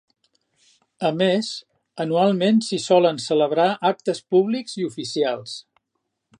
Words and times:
A 1.09 1.11
més, 1.17 1.49
anualment 2.07 2.63
s'hi 2.69 2.81
solen 2.87 3.21
celebrar 3.27 3.69
actes 3.93 4.25
públics 4.35 4.77
i 4.83 4.91
oficials. 4.93 5.59